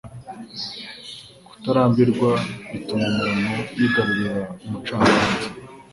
[1.47, 2.31] Kutarambirwa
[2.71, 5.43] bituma umuntu yigarurira umucamanza